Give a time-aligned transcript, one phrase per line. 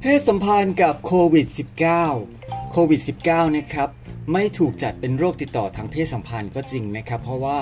[0.00, 1.46] เพศสัมพันธ์กับโควิด
[2.08, 3.88] -19 โควิด -19 นะครับ
[4.32, 7.58] ไม่ถูกจัดเป็นโรคติดต่อทางเพศสัมพันธ์ก็จริงนะครับ เพราะว่า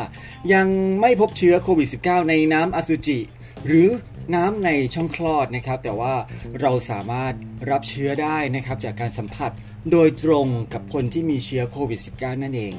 [0.53, 0.67] ยัง
[1.01, 3.19] ไม่พบเชื้อโควิด -19 ในน้ำอสุจิ
[3.67, 3.89] หรือ
[4.35, 6.15] น้ำในช่องคลอดนะครับ แต่ว่า
[6.61, 7.35] เราสามารถ
[7.71, 9.51] รับเชื้อได้นะครับจากการสัมผัส
[9.93, 12.75] โดยตรงกับคนที่มีเชื้อโควิด -19 นั่นเอง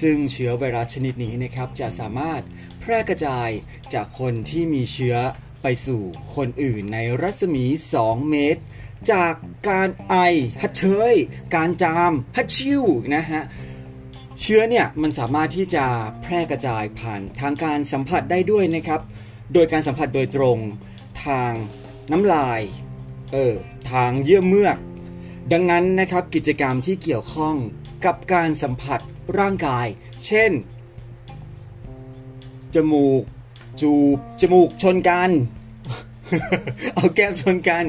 [0.00, 2.42] ซึ่งเชื้อไวรัสชนิดนี้นะครับจะสามารถ
[2.80, 3.48] แพร่กระจาย
[3.94, 5.16] จากคนที่มีเชื้อ
[5.62, 6.02] ไปสู่
[6.36, 7.64] คนอื่นในรัศมี
[7.98, 8.62] 2 เมตร
[9.12, 9.34] จาก
[9.68, 10.16] การไอ
[10.62, 11.14] ฮัดเชย
[11.54, 12.82] การจามฮัดชิว
[13.16, 13.42] นะฮะ
[14.40, 15.84] เชื้อเนี่ยมันสามารถที่จะ
[16.22, 19.00] แพร่กระจายผ่านทางการสัมผัสได้ด้วยนะครับ
[19.52, 20.58] โดยการสัมผัสโดยตรง
[21.24, 21.52] ทาง
[22.12, 22.60] น้ำลาย
[23.32, 23.54] เออ
[23.90, 24.76] ทางเยื่อเมือก
[25.52, 27.56] ดังนั้นนะครับกิจกรรมที่เกี่ยวข้อง
[28.04, 29.00] กับการสัมผัส
[29.38, 29.86] ร่างกาย
[30.26, 30.50] เช่น
[32.74, 33.22] จมูก
[33.80, 35.30] จูบ จมูกชนกัน
[36.94, 37.84] เอาแก้มชนกัน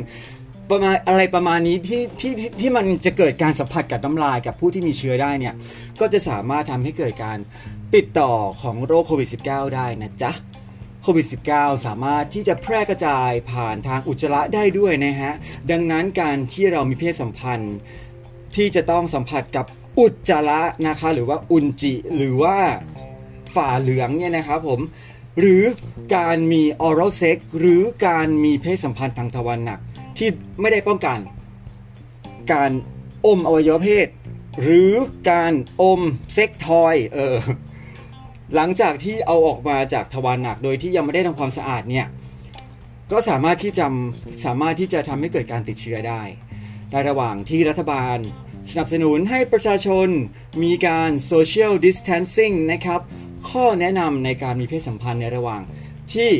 [0.70, 5.54] ประมาณอะไรประมาณนี้ที่ที่ที่ที่มันจะเกิดการสัมผัสกับน้ำลายกับผู้ที่มีเชื้อได้เนี่ย
[6.00, 7.38] ก็จะสามารถทำให้เกิดการ
[7.96, 10.32] ติดต่อของโรคโควิด -19 ได้นะจ๊ะ
[11.02, 15.34] โควิด -19 สามารถที่จะแพร่กระจายผ่านทางอุจจาระได้ด้วยนะฮะ
[15.72, 17.76] ดังนั้นการที่เรามีเพศสัมพันธ์
[18.56, 19.66] ที่จะต้องสัมผัสกับ
[20.00, 22.58] อุจจาระนะคะ หรือว่าอุนจิ หรือว่า
[23.56, 24.80] ฝ่าเหลืองเนี่ยนะครับผม
[25.40, 25.64] หรือ
[26.16, 29.80] การมี oral sex หรือการมีเพศสัมพันธ์ทางทวารหนัก
[30.18, 30.30] ที่
[30.62, 31.20] ไม่ได้ป้องกัน
[32.54, 32.72] การ
[33.26, 34.08] อมอวัยวะเพศ
[34.62, 34.92] หรือ
[35.32, 36.02] การอม
[36.34, 37.36] เซ็กทอย เออ
[38.56, 42.08] หลังจากที่เอาออกมาจากทวารหนักโดยที่ยังไม่ได้ทำความสะอาดเนี่ย
[43.12, 43.86] ก็สามารถที่จะ
[44.46, 46.22] สามารถที่จะทำให้เกิดการติดเชื้อได้
[46.92, 48.18] ในระหว่างที่รัฐบาล
[48.70, 50.08] สนับสนุนให้ประชาชน
[50.64, 53.02] มีการ social distancing นะครับ
[53.50, 55.62] ข้อแนะนำในการมีเพศสัมพันธ์ในระหว่าง
[56.14, 56.32] ที่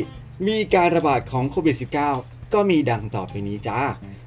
[0.48, 1.76] มีการระบาดของโควิด
[2.14, 3.78] -19 ก็มีดังต่อไปนี้จ้า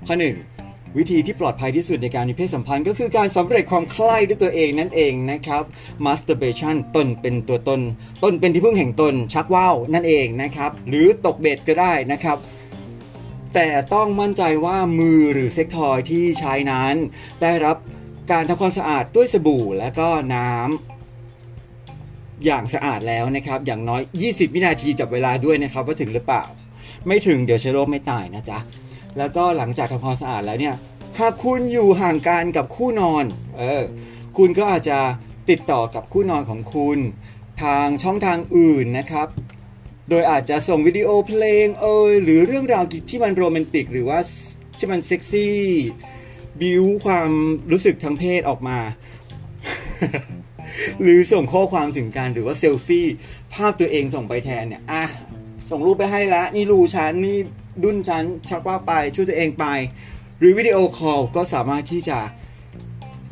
[0.08, 0.63] ข้อ 1
[0.98, 5.64] วิธีที่ปลอดภัยที่สุดในการมีเพศสัมพันธ์ ก็คือการสำเร็จความใคร่ด้วยตัวเองนั่นเองนะครับ
[6.06, 7.82] masturbation ตนเป็นตัวตน
[8.24, 12.38] ตนเป็นที่พึ่งแห่งตน ชักว่าวนั่นเองนะครับ หรือตกเบ็ดก็ได้นะครับ
[13.54, 16.96] แต่ต้องมั่นใจว่ามือหรือเซ็กทอยที่ใช้นั้น
[17.42, 17.78] ได้รับ
[18.32, 26.44] การทำความสะอาดด้วยสบู่และก็น้ำอย่างสะอาดแล้วนะครับ อย่างน้อย 20 วินาทีจับเวลาด้วยนะครับ ว่าถึงหรือเปล่า
[27.08, 28.58] ไม่ถึงเดี๋ยวเชื้อโรคไม่ตายนะจ๊ะ
[29.18, 30.76] แล้วก็หลังจากทำความสะอาดแล้วเนี่ย
[31.20, 33.26] หากคุณอยู่ห่างกันกับคู่นอน
[33.58, 33.84] เออ
[34.38, 35.00] คุณก็อาจจะ
[35.50, 37.00] ติดต่อกับคู่นอนของคุณ
[37.64, 39.28] ทางช่องทางอื่นนะครับ
[40.10, 44.20] โดยอาจจะส่งวิดีโอเพลงเอยหรือเรื่องราวที่มันโรแมนติกหรือว่า
[44.78, 45.58] ที่มันเซ็กซี่
[46.62, 47.30] บิวความ
[47.72, 48.80] รู้สึกทางเพศออกมา
[51.02, 53.08] หรือส่งข้อความถึงกันหรือว่าเซลฟี่
[53.54, 55.04] ภาพตัวเองส่งไปแทนเนี่ยอะ
[55.70, 57.38] ส่งรูปไปให้ละนี่รูฉันนี่
[57.84, 59.66] ดุนฉันชักว่าไปช่วยตัวเองไป
[60.40, 62.18] หรือวิดีโอคอลก็สามารถที่จะ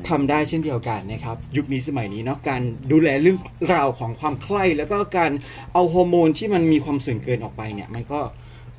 [0.10, 2.62] ทำได้เช่นเดียวกันนะครับ ยุคนี้สมัยนี้เนาะการ
[2.92, 3.38] ดูแลเรื่อง
[3.74, 5.32] ราวของความใคร่แล้วก็การ
[5.74, 8.20] เอาฮอร์โมนที่มันมีความส่วนเกินออกไปเนี่ยมันก็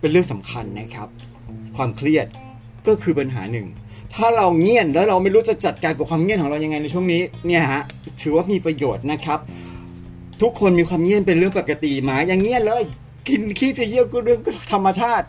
[0.01, 1.09] เป็นเรื่องสำคัญนะครับ
[1.77, 2.27] ความเครียด
[2.87, 3.67] ก็คือปัญหาหนึ่ง
[4.15, 7.83] ถ้าเราเงียบแล้วเราไม่รู้จะจัดการกับความเงียบของเรายังไงในช่วงนี้เนี่ยฮะ
[8.23, 9.39] ถือว่ามีประโยชน์นะครับ
[10.43, 12.85] ทุกคนมีความเงียบเป็นเรื่องปกติหมาย่างเงียบเลย
[13.29, 14.41] กินขี้ไปเยี่ยวก็เรื่อง
[14.73, 15.27] ธรรมชาติ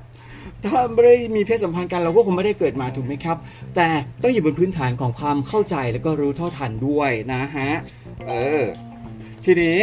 [0.65, 3.37] ถ้าไม่ได้มีเพศสัมพันธ์กันเราก็คงไม่ได้เกิดมาถูกไหมครับ
[3.75, 3.87] แต่
[4.21, 7.71] ต้องอยู่บนพื้นฐานของความเข้าใจแล้วก็รู้เท่าทันด้วยนะฮะ
[8.27, 8.63] เออ
[9.45, 9.79] ทีนี้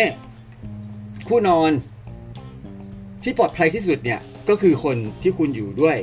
[1.29, 1.71] คู่นอน
[3.23, 5.97] ที่ปลอดภัยที่สุดเนี่ยก็คือคนที่คุณอยู่ด้วย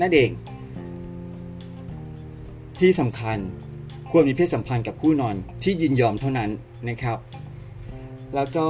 [0.00, 0.30] นั่นเอง
[2.80, 3.38] ที่สำคัญ
[4.10, 6.50] ควรมีเพศสัมพันธ์กับคู่นอนที่ยินยอมเท่านั้น
[6.88, 7.18] นะครับ
[8.34, 8.68] แล้วก็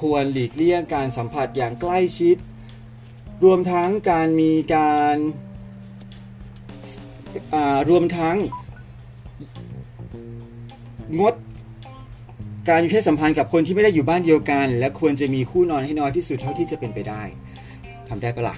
[0.00, 2.36] ควรหลีกเลี่ยงการสัมผัสอย่างใกล้ชิด
[3.44, 5.16] รวมทั้งการมีการ
[7.54, 8.36] อ่ารวมทั้ง
[11.20, 11.34] งด
[12.68, 17.22] การมีเพศสัมพันธ์กับคนที่ไม่ได้อยู่บ้านเดียวกัน และควรจะมีคู่นอนให้น้อยที่สุดเท่าที่จะเป็นไปได้
[18.08, 18.56] ทำได้ปะล่ะ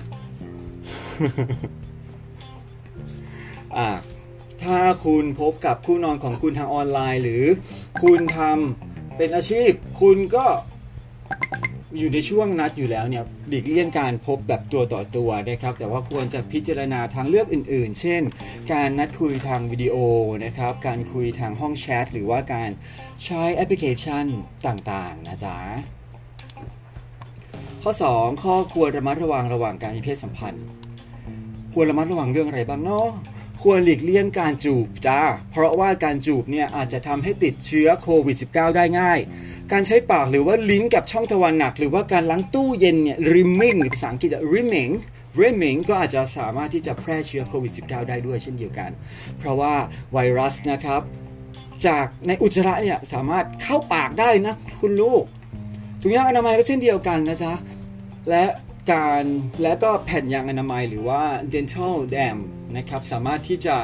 [3.77, 3.89] อ่า
[4.63, 7.45] ถ้าคุณพบกับคู่นอนของคุณทางออนไลน์ หรือ
[8.03, 8.86] คุณทำ
[9.17, 9.71] เป็นอาชีพ
[10.01, 10.47] คุณก็
[11.99, 18.23] อยู่ในช่วงนัดอยู่แล้วเนี่ยหลีกเลี่ยงการพบแบบตัวต่อตัวนะครับ แต่ว่าควรจะพิจารณาทางเลือกอื่น ๆ เช่น
[18.73, 19.97] การนัดคุยทางวิดีโอ
[20.45, 22.71] นะครับ การคุยทางห้องแชทหรือว่าการ
[23.25, 24.25] ใช้แอปพลิเคชัน
[24.67, 25.57] ต่าง ๆ นะจ๊ะ
[27.83, 30.65] ข้อ 2 ข้อควรระมัดระวังระหว่างการมีเพศสัมพันธ์
[31.73, 33.09] ควรระมัดระวังเรื่องอะไรบ้างเนาะ
[33.63, 35.21] ควรหลีกเลี่ยงการจูบจ้า
[35.51, 39.19] เพราะว่าการจูบเนี่ยอาจจะทำให้ติดเชื้อโควิด -19 ได้ง่าย
[39.73, 44.93] การใช้ปากหรือว่าลิ้นกับช่องทวารหนัก หรือว่าการล้างตู้เย็นเนี่ย rimming หรือภาษาอังกฤษ rimming
[45.41, 48.91] rimming ก็อาจจะสามารถที่จะแพร่เชื้อโควิด -19 ได้ด้วยเช่นเดียวกัน
[49.39, 49.75] เพราะว่า
[50.13, 51.03] ไวรัสนะครับ
[51.87, 55.25] จากในอุจจาระเนี่ยสามารถเข้าปากได้นะคุณลูก
[56.03, 57.53] ถุงยางอนามัยก็เช่นเดียวกันนะจ๊ะ
[58.31, 58.45] และ
[58.93, 59.25] การ
[59.63, 62.39] และก็แผ่นยางอนามัยหรือว่า dental dam
[62.79, 63.77] นะครับ สามารถที่จะ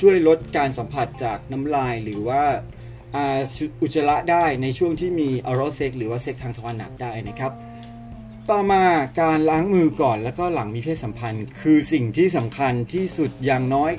[0.00, 2.42] ช่วยลดการสัมผัสจากน้ำลายหรือว่า
[3.82, 7.52] อุจจาระได้ในช่วงที่มี oral sex หรือว่าเซ็กทางทวารหนักได้นะครับ
[8.50, 8.84] ต่อมา
[9.20, 13.92] การล้างมือก่อนแล้วก็หลังมีเพศสัมพันธ์ คือสิ่งที่สำคัญที่สุดอย่างน้อย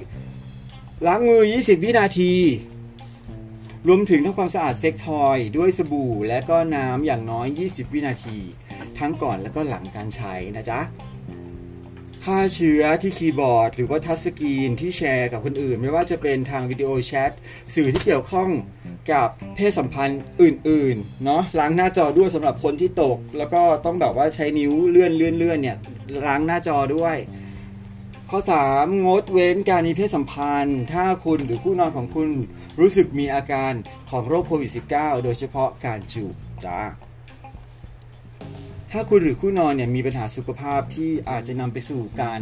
[1.07, 2.33] ล้างมือ 20 วินาที
[3.87, 8.37] รวมถึงทำความสะอาดเซ็กทอยด้วยสบู่และก็น้ำอย่างน้อย 20 วินาที
[8.99, 10.79] ทั้งก่อนและก็หลังการใช้นะจ๊ะ
[12.25, 17.31] ฆ่าเชื้อที่คีย์บอร์ด หรือว่าทัชสกรีนที่แชร์กับคนอื่น ไม่ว่าจะเป็นทางวิดีโอแชท
[17.73, 18.49] สื่อที่เกี่ยวข้อง
[19.11, 25.77] กับเพศสัมพันธ์อื่นๆเนาะล้างหน้าจอด้วยสำหรับคนที่ตก แล้วก็ต้องแบบว่าใช้นิ้วเลื่อนเลื่อนเลื่อนเนี่ย
[26.27, 27.15] ล้างหน้าจอด้วย
[28.29, 28.39] ข้อ
[28.71, 32.29] 3 งดเว้นการมีเพศสัมพันธ์ ถ้าคุณหรือคู่นอนของคุณ
[32.79, 33.73] รู้สึกมีอาการ
[34.09, 36.33] ของโรคโควิด -19 โดยเฉพาะการจูบ
[36.65, 36.79] จ้า
[38.93, 42.39] ถ้าคุณหรือคู่นอนเนี่ยมีปัญหาสุขภาพที่อาจจะนำไปสู่การ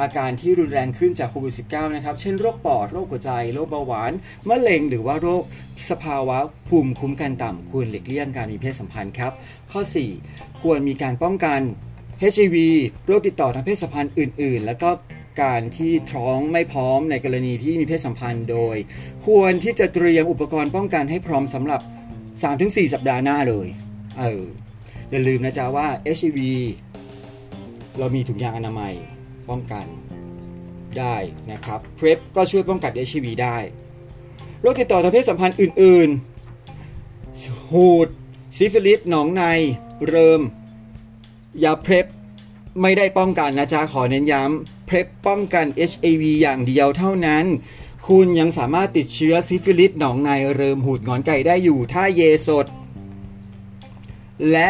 [0.00, 4.12] อาการที่รุนแรงขึ้นจากโควิด -19 นะครับ เช่นโรคปอด โรคหัวใจ โรคเบาหวาน
[4.48, 5.42] มะเร็ง หรือว่าโรค
[5.90, 6.38] สภาวะ
[6.68, 9.32] ภูมิคุ้มกันต่ำควรหลีกเลี่ยงการมีเพศสัมพันธ์ครับ
[9.72, 9.80] ข้อ
[10.22, 11.60] 4 ควรมีการป้องกัน
[12.32, 12.56] HIV
[13.06, 14.90] โรคติดต่อทางเพศสัมพันธ์อื่น ๆ แล้วก็
[15.42, 18.76] การที่ท้องไม่พร้อมในกรณีที่มีเพศสัมพันธ์โดย
[19.26, 21.80] ควรที่จะเตรียมอุปกรณ์ป้องกันให้พร้อมสำหรับ
[22.36, 23.66] 3-4 สัปดาห์หน้าเลย
[24.20, 24.44] เออ
[25.10, 26.38] อย่าลืมนะจ๊ะว่า HIV
[27.98, 28.94] เรามีถุงยางอนามัย
[29.48, 29.86] ป้องกัน
[30.98, 31.16] ได้
[31.50, 33.56] นะครับ PrEP ก็ช่วยป้องกัน HIV ได้
[34.60, 38.08] โรคติดต่อทางเพศสัมพันธ์อื่นๆ หูด
[38.56, 39.42] ซิฟิลิส หนองใน
[40.08, 40.40] เริม
[41.64, 42.06] ยา PrEP
[42.82, 47.44] ไม่ได้ป้องกันนะจ๊ะ ขอเน้นย้ำ PrEP ป้องกัน HIV อย่างเดียวเท่านั้น
[48.08, 52.66] คุณยังสามารถติดเชื้อซิฟิลิส หนองใน เริม หูดหงอนไก่ได้อยู่ ถ้าเย็ดสด
[54.50, 54.68] และ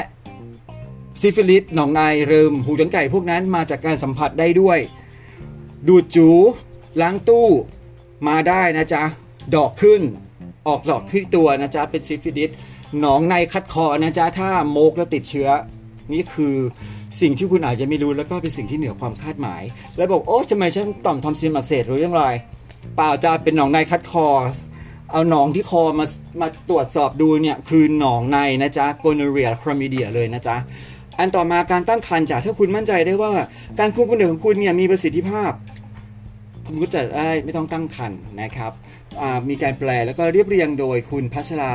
[1.21, 4.79] ซิฟิลิสหนองในเริมหูดหงอนไก่พวกนั้นมาจากการสัมผัสได้ด้วย
[5.89, 6.29] ดูดจู๋
[7.01, 7.49] ล้างตู้
[8.29, 9.03] มาได้นะจ๊ะ
[9.57, 10.03] ดอกขึ้น
[10.69, 12.51] ออกดอกขึ้นตัวนะจ๊ะ เป็นซิฟิลิส
[13.01, 15.49] หนองในคัดคอนะจ๊ะ ถ้าโม้กแล้วติดเชื้อ
[16.13, 16.57] นี่คือ
[17.21, 19.63] สิ่งที่คุณอาจจะไม่รู้แล้วก็เป็นสิ่งที่เหนือความคาดหมาย
[19.97, 22.25] แล้วบอกโอ้ทำไมฉันต่อมทอนซิลอักเสบหรือยังไร
[22.97, 24.27] เปล่าจะเป็นหนองในคัดคอ
[25.13, 26.07] เอาหนองที่คอมา
[26.41, 30.57] มาตรวจสอบดูเนี่ย คือหนองในนะจ๊ะ gonorrhea chlamydia เลยนะจ๊ะ
[31.21, 33.33] อันต่อมาการตั้งครรภ์จากถ้าคุณมั่นใจได้ว่า
[33.79, 35.53] การคุมกำเนิดของคุณเนี่ยมีประสิทธิภาพ
[36.67, 38.73] คุณก็จะได้ไม่ต้องตั้งครรภ์นะครับ
[39.49, 41.75] มีการแปลแล้วก็เรียบเรียงโดยคุณพัชรา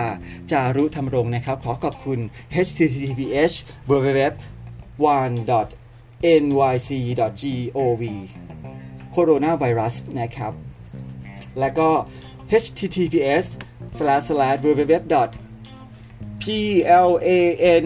[0.51, 2.19] จารุธรรมรงนะครับ ขอขอบคุณ
[2.65, 3.53] https
[3.89, 4.21] www
[5.17, 5.35] one
[6.43, 6.89] nyc
[7.41, 8.03] gov
[9.11, 10.53] โคโรนาไวรัสนะครับ
[11.59, 11.89] แล้วก็
[12.63, 13.45] https
[13.97, 15.15] slash slash www
[16.41, 16.43] p
[17.07, 17.29] l a
[17.83, 17.85] n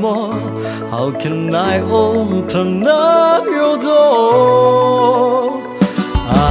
[0.00, 0.40] more?
[0.90, 5.62] How can I open up your door?
[6.44, 6.50] I,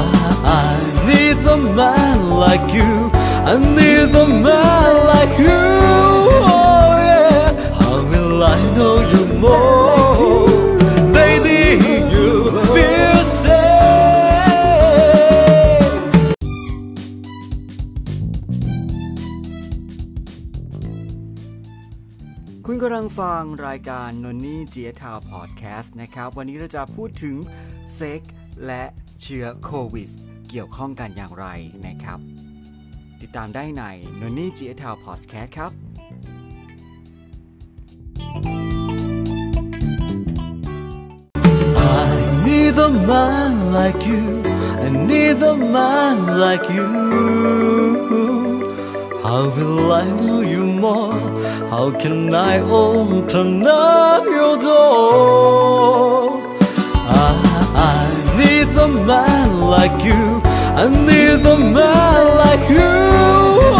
[0.62, 0.70] I
[1.10, 3.10] need a man like you.
[3.52, 5.62] I need a man like you.
[6.52, 7.48] Oh yeah.
[7.80, 9.89] How will I know you more?
[23.40, 27.36] ฟังรายการนนนี่เจียทาวพอดแคสต์นะครับ วันนี้เราจะพูดถึง
[27.96, 28.22] เซ็ก
[28.66, 28.84] และ
[29.22, 30.10] เชื้อโควิด
[30.50, 31.46] เกี่ยวข้องกันอย่างไร
[31.88, 32.20] นะครับ
[33.22, 33.84] ติดตามได้ใน
[34.20, 35.72] นนนี่เจียทาวพอดแคสต์ครับ
[49.30, 51.14] How will I know you more?
[51.70, 56.42] How can I open up your door?
[57.06, 57.30] I,
[57.94, 58.00] I
[58.40, 60.42] need a man like you.
[60.82, 63.79] I need a man like you.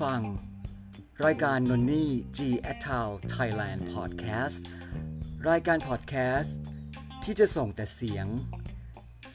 [0.00, 0.20] ฟัง
[1.26, 2.38] รายการนนนี่ G
[2.72, 4.62] a t a l Thailand Podcast
[5.48, 6.58] รายการพอดแคสต์
[7.24, 8.26] ที่จะส่งแต่เสียง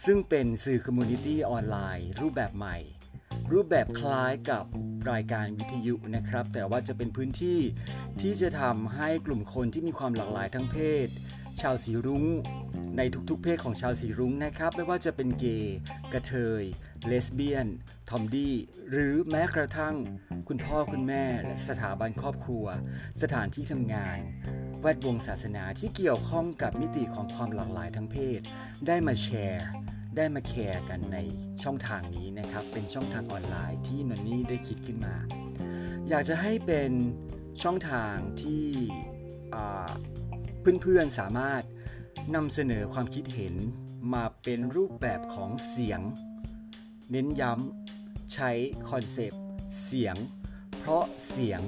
[0.06, 2.78] ซึ่งเป็นสื่อ community ออนไลน์ รูปแบบใหม่
[3.52, 4.64] รูปแบบคล้ายกับ
[5.12, 7.60] รายการวิทยุนะครับ แต่ว่าจะเป็นพื้นที่
[8.22, 11.08] ที่จะทำให้กลุ่มคนที่มีความหลากหลายทั้งเพศ
[11.62, 12.26] ชาวสีรุ้ง
[12.98, 15.78] ในทุกๆ เพศของชาวสีรุ้งนะครับ ไม่ว่าจะเป็นเกย์
[16.14, 16.64] กะเทย
[17.06, 17.68] เลสเบี้ยน
[18.10, 18.56] ทอมดี้
[18.90, 19.96] หรือแม้กระทั่ง
[20.48, 22.66] คุณพ่อคุณแม่และสถาบันครอบครัว
[23.22, 24.18] สถานที่ทำงาน
[24.82, 28.40] แวดวงศาสนาที่เกี่ยวข้องกับมิติของความหลากหลายทั้งเพศ
[28.88, 29.68] ได้มาแชร์
[30.18, 31.18] ได้มาแคร์กันใน
[31.64, 35.16] ช่องทางนี้นะครับ เป็นช่องทางออนไลน์ที่นนนี่ได้คิดขึ้นมา
[36.10, 36.92] อยากจะให้เป็น
[37.64, 38.66] ช่องทางที่
[40.84, 41.64] เพื่อนๆสามารถ
[42.36, 43.56] นำเสนอความคิดเห็น
[44.14, 46.02] มาเป็นรูปแบบของเสียง
[47.12, 48.52] เน้นย้ำใช้
[48.90, 49.42] คอนเซปต์
[49.84, 50.16] เสียง
[50.78, 51.62] เพราะเสียง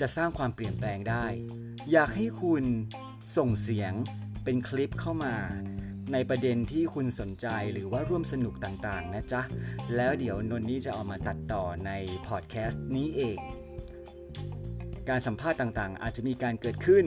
[0.00, 1.26] จะสร้างความเปลี่ยนแปลงได้
[1.92, 2.64] อยากให้คุณ
[3.36, 3.92] ส่งเสียง
[4.44, 5.36] เป็นคลิปเข้ามา
[6.12, 9.42] ในประเด็นที่คุณสนใจหรือว่าร่วมสนุกต่างๆ นะจ๊ะ
[9.96, 11.90] แล้วเดี๋ยวนนนี่จะเอามาตัดต่อใน
[12.26, 13.38] พอดแคสต์นี้เอง
[15.08, 17.06] การสัมภาษณ์ต่างๆ อาจจะมีการเกิดขึ้น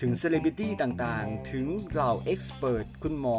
[0.00, 3.38] ถึงเซเลบริตี้ต่างๆ ถึงเหล่า expert คุณหมอ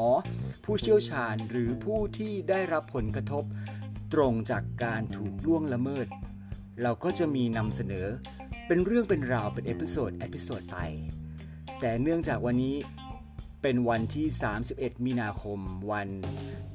[0.65, 3.43] ผู้เชี่ยวชาญหรือผู้ที่ได้รับผลกระทบ
[4.13, 6.07] ตรงจากการถูกล่วงละเมิด
[6.81, 8.07] เราก็จะมีนำเสนอ
[8.67, 10.77] เป็นเรื่องเป็นราวเป็น episode episode ไป
[11.79, 12.75] แต่เนื่องจากวันนี้
[13.61, 14.27] เป็นวันที่
[14.65, 15.59] 31 มีนาคม
[15.91, 16.09] วัน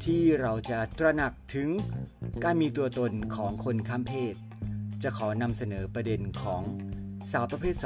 [0.05, 1.69] ที่เราจะตระหนักถึง
[2.45, 4.35] การมีตัวตนของคนข้ามเพศ
[5.03, 6.63] จะขอนำเสนอประเด็นของ
[7.33, 7.77] สาวประเภท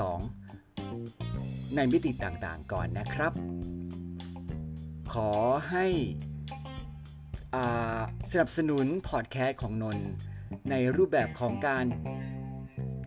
[0.63, 3.33] 2 ในมิติต่างๆก่อนนะครับ
[5.13, 5.33] ขอ
[5.71, 5.87] ให้
[8.31, 9.99] สนับสนุนพอดแคสต์ของนน
[10.71, 11.87] ในรูปแบบของการ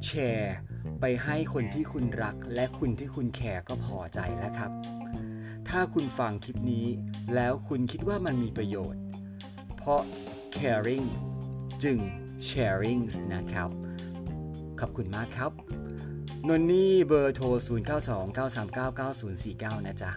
[0.05, 0.55] แชร์
[1.01, 4.72] ไปให้คนที่คุณรักและคุณที่คุณแคร์ก็พอใจแล้วครับ
[5.69, 6.86] ถ้าคุณฟังคลิปนี้
[7.36, 9.01] แล้วคุณคิดว่ามันมีประโยชน์
[9.75, 10.01] เพราะ
[10.57, 11.07] caring
[11.84, 11.98] จึง
[12.48, 13.01] sharing
[13.34, 13.69] นะครับ
[14.79, 15.51] ขอบคุณมากครับ
[16.49, 17.45] นนนี่เบอร์โทร
[19.75, 20.11] 0929399049 นะจ๊ะ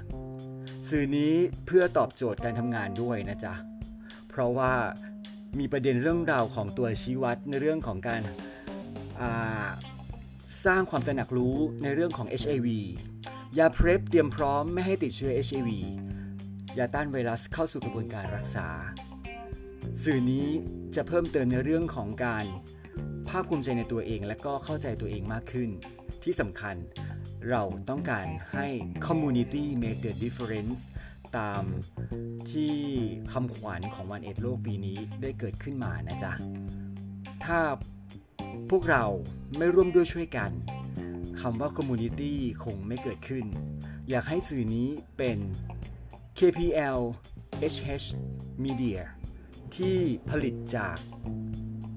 [0.88, 1.34] สื่อนี้
[1.66, 3.54] เพื่อตอบโจทย์การทำงานด้วยนะจ๊ะ
[4.28, 4.72] เพราะว่า
[5.58, 8.22] มีประเด็นเรื่องราวของตัวชี้วัดในเรื่องของการ
[10.64, 12.68] สร้างความตระหนักรู้ในเรื่องของ HIV
[13.58, 15.70] ยาเพรบเตรียมพร้อมไม่ให้ติดเชื้อ HIV
[16.78, 18.68] ยาต้านไวรัสเข้าสู่กระบวนการรักษา
[20.04, 20.46] สื่อนี้
[20.96, 22.44] จะเพิ่มเติมในเรื่องของการ
[23.28, 25.70] ภาคภูมิใจในตัวเองและก็เข้าใจตัวเองมากขึ้น
[26.24, 26.76] ที่สำคัญ
[27.50, 28.66] เราต้องการให้
[29.06, 30.80] community make the difference
[31.36, 31.62] ตาม
[32.50, 32.74] ที่
[33.32, 36.32] คำขวัญของวันเอ็ดโลกปีนี้ได้เกิดขึ้นมานะจ๊ะ
[37.44, 37.60] ถ้า
[38.70, 39.04] พวกเรา
[39.56, 40.50] ไม่ร่วมด้วยช่วยกัน
[41.40, 42.32] คำว่า community
[42.64, 43.44] คงไม่เกิดขึ้น
[44.08, 45.38] อยากให้สื่อนี้เป็น
[46.38, 46.98] KPL
[47.72, 48.06] HH
[48.64, 48.98] Media
[49.76, 49.96] ที่
[50.30, 50.96] ผลิตจาก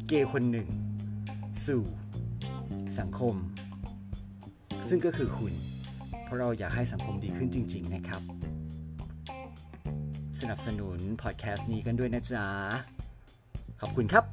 [0.07, 0.67] เกย์คนหนึ่ง
[1.67, 1.83] สู่
[2.99, 3.35] สังคม
[4.89, 5.53] ซึ่งก็คือคุณ
[6.23, 8.21] เพราะเราอยากให้สังคมดีขึ้นจริง ๆ นะครับ
[10.41, 12.45] สนับสนุนพอดแคสต์นี้กันด้วยนะจ๊ะ
[13.81, 14.23] ขอบคุณครับ